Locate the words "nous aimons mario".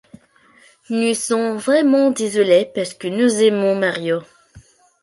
3.07-4.23